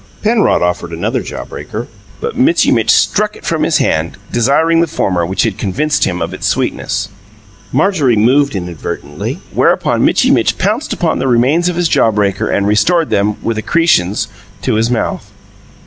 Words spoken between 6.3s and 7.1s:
its sweetness.